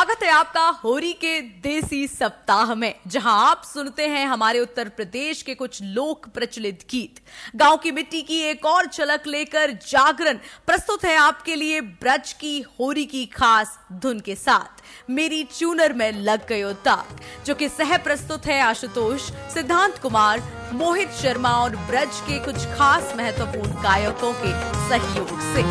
स्वागत 0.00 0.22
है 0.22 0.30
आपका 0.30 0.62
होरी 0.84 1.12
के 1.12 1.40
देसी 1.62 2.06
सप्ताह 2.08 2.74
में, 2.74 2.94
जहाँ 3.06 3.32
आप 3.48 3.62
सुनते 3.64 4.06
हैं 4.08 4.24
हमारे 4.26 4.60
उत्तर 4.60 4.88
प्रदेश 4.88 5.42
के 5.42 5.54
कुछ 5.54 5.82
लोक 5.82 6.28
प्रचलित 6.28 6.84
गीत। 6.90 7.20
गाँव 7.56 7.76
की 7.76 7.90
मिट्टी 7.90 8.22
की 8.22 8.38
एक 8.42 8.64
और 8.66 8.86
झलक 8.86 9.26
लेकर 9.26 9.72
जागरण, 9.88 10.38
प्रस्तुत 10.66 11.04
है 11.04 11.16
आपके 11.16 11.54
लिए 11.54 11.80
ब्रज 11.80 12.32
की 12.32 12.60
होरी 12.78 13.04
की 13.04 13.24
खास 13.26 13.78
धुन 13.92 14.20
के 14.20 14.34
साथ। 14.34 14.82
मेरी 15.10 15.42
चूनर 15.50 15.92
में 15.92 16.12
लग 16.12 16.46
गयो 16.48 16.72
ताक, 16.86 17.20
जो 17.46 17.54
कि 17.54 17.68
सह 17.68 17.96
प्रस्तुत 17.98 18.46
है 18.46 18.60
आशुतोष, 18.62 19.30
सिद्धांत 19.54 19.98
कुमार, 19.98 20.42
मोहित 20.72 21.10
शर्मा 21.12 21.52
और 21.56 21.76
ब्रज 21.90 22.20
के 22.20 22.38
कुछ 22.44 22.66
खास 22.76 23.12
महत्वपूर्ण 23.16 23.82
गायकों 23.82 24.32
के 24.36 24.52
सहयोग 24.88 25.38
से। 25.52 25.62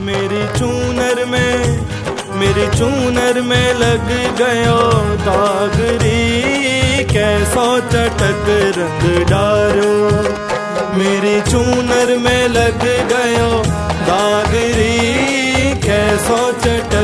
मेरी 0.00 0.46
चूनर 0.58 1.24
में 1.24 2.03
मेरी 2.38 2.66
चूनर 2.78 3.40
में 3.40 3.74
लग 3.74 4.08
गयो 4.38 4.80
दागरी, 5.26 7.04
कैसो 7.12 7.66
चटक 7.92 8.46
रंग 8.76 9.04
डारो। 9.30 9.92
मेरी 10.98 11.36
चूनर 11.50 12.08
में 12.18 12.48
लग 12.48 12.82
गयो 13.12 13.50
दागरी, 14.08 14.98
कैसो 15.86 16.40
चटक 16.64 17.03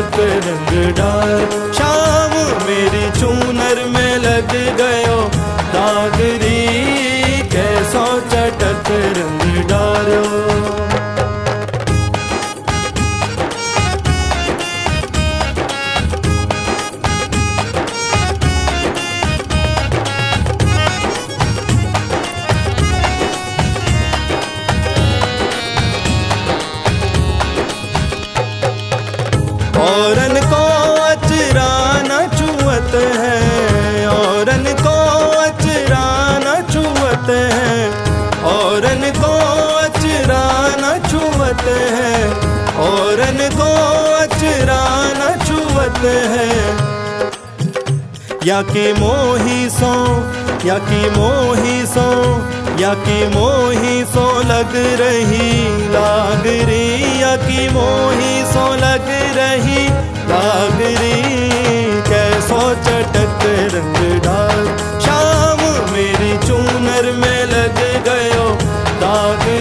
औरन 43.31 43.49
को 43.51 43.67
अचरा 44.15 44.83
न 45.15 45.27
छुअत 45.47 45.99
है। 46.31 46.49
या 48.47 48.61
के 48.63 48.93
मोही 48.93 49.69
सो 49.71 49.93
या 50.67 50.79
की 50.87 51.03
मोही 51.11 51.77
सो 51.87 52.07
या 52.81 52.93
की 53.05 53.19
मोही 53.29 54.03
सो 54.05 54.25
लग 54.43 54.75
रही 55.01 55.51
लाग 55.93 56.47
रही, 56.47 57.23
या 57.23 57.35
की 57.37 57.69
मोही 57.69 58.33
सो 58.53 58.67
लग 58.77 59.09
रही 59.39 59.87
लाग 60.31 60.83
रही, 60.83 61.23
कैसो 62.11 62.61
चटक 62.85 63.47
रंग 63.75 63.99
डाल। 64.27 64.67
शाम 65.07 65.63
मेरी 65.93 66.37
चूनर 66.47 67.13
में 67.21 67.45
लग 67.47 67.79
गयो 68.09 68.49
दागरी 69.03 69.60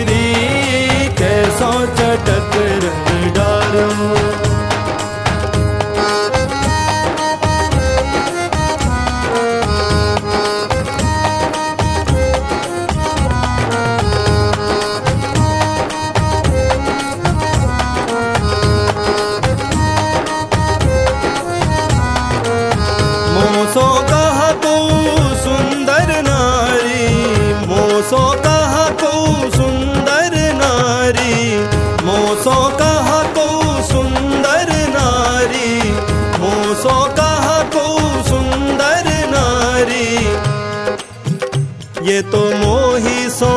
तो 42.22 42.40
मोही 42.58 43.30
सो, 43.30 43.52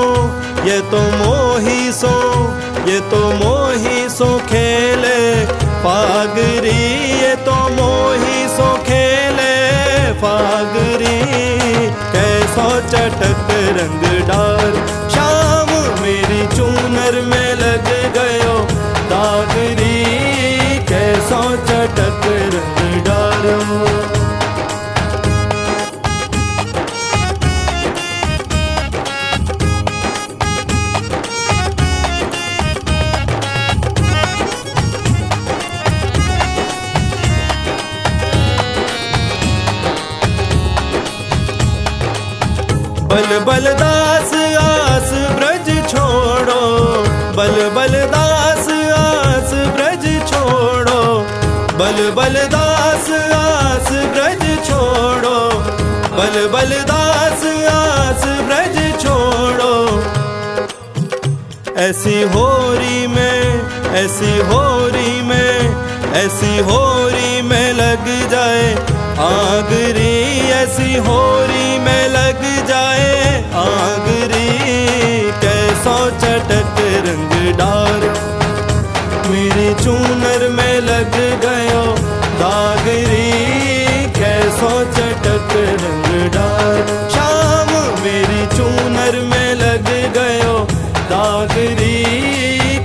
ये 0.65 0.81
तो 0.81 1.00
मोही 1.17 1.93
सो, 1.93 2.15
ये 2.91 3.00
तो 3.00 3.21
मोही 3.33 4.09
सो 4.09 4.39
खेले। 4.39 5.47
पागरी 5.84 6.83
ये 7.22 7.34
तो 7.37 7.55
मोही 7.69 8.49
सो 8.49 8.72
खेले। 8.84 9.53
पागरी 10.22 11.21
कैसो 12.12 12.69
चटक 12.89 13.49
रंग 13.78 14.03
डाल 14.28 14.72
शाम 15.09 15.71
मेरी 16.03 16.47
चूनर 16.56 17.21
में 17.21 17.55
बल 43.12 43.39
बल 43.39 43.73
दास, 43.73 44.31
आस 44.56 45.11
ब्रज 45.37 45.91
छोड़ो। 45.91 46.62
बल 47.37 47.71
बल 47.75 47.93
दास, 48.06 48.69
आस 48.99 49.53
ब्रज 49.53 50.06
छोड़ो। 50.31 51.03
बल 51.78 52.11
बल 52.11 52.34
दास, 52.34 53.11
आस 53.34 53.91
ब्रज 53.91 54.67
छोड़ो। 54.67 55.49
बल 56.17 56.49
बल 56.53 56.72
दास, 56.81 57.45
आस 57.72 58.25
ब्रज 58.25 59.03
छोड़ो। 59.03 59.75
ऐसी 61.77 62.22
होरी 62.22 63.06
में, 63.06 63.71
ऐसी 63.95 64.39
होरी 64.39 65.22
में, 65.22 65.84
ऐसी 66.15 66.59
होरी 66.59 67.43
में 67.43 67.72
लग 67.72 68.31
जाए। 68.31 68.75
आगरी 69.19 70.51
ऐसी 70.51 70.97
होरी 70.97 71.78
में 71.78 72.09
लग 72.09 72.52
कैसो 75.82 76.10
चटक 76.15 76.76
रंग 77.04 77.32
डार। 77.59 78.03
मेरी 79.31 79.72
चूनर 79.75 80.43
में 80.48 80.81
लग 80.81 81.16
गयो 81.43 81.82
दागरी, 82.38 83.26
कैसो 84.15 84.71
चटक 84.92 85.50
रंग 85.82 86.31
डार। 86.31 87.10
शाम 87.10 87.72
मेरी 88.04 88.47
चूनर 88.56 89.21
में 89.26 89.54
लग 89.54 89.91
गयो 90.15 90.56
दागरी, 91.10 91.98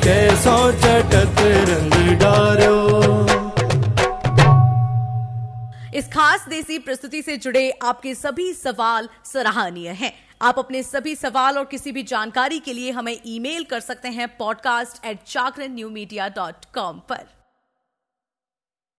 कैसो 0.01 0.57
चटक 0.81 1.41
रंग 1.69 2.19
डारो। 2.19 2.77
इस 5.93 6.07
खास 6.07 6.45
देसी 6.49 6.79
प्रस्तुति 6.79 7.21
से 7.21 7.37
जुड़े 7.37 7.69
आपके 7.83 8.15
सभी 8.15 8.53
सवाल 8.53 9.09
सराहनीय 9.33 9.89
हैं। 9.89 10.13
आप 10.41 10.59
अपने 10.59 10.81
सभी 10.83 11.15
सवाल 11.15 11.57
और 11.57 11.65
किसी 11.65 11.91
भी 11.91 12.03
जानकारी 12.03 12.59
के 12.59 12.73
लिए 12.73 12.91
हमें 12.91 13.17
ईमेल 13.25 13.63
कर 13.63 13.79
सकते 13.79 14.07
हैं 14.07 14.27
podcast 14.37 15.05
at 15.05 15.23
Chakar 15.23 15.69
new 15.69 15.89
media 15.89 16.27
dot 16.29 16.65
com 16.73 16.99
पर। 17.09 17.25